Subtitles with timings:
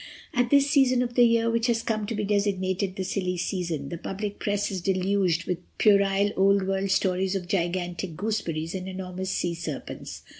[0.33, 3.89] "'At this season of the year, which has come to be designated the silly season,
[3.89, 9.29] the public press is deluged with puerile old world stories of gigantic gooseberries and enormous
[9.29, 10.23] sea serpents.